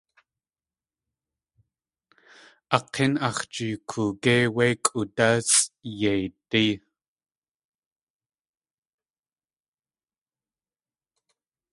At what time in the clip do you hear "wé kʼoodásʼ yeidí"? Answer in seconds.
4.55-6.67